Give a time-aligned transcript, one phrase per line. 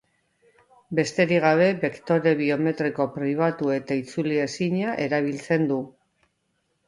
[0.99, 5.81] Besterik gabe, bektore biometriko pribatu eta itzulezina erabiltzen du.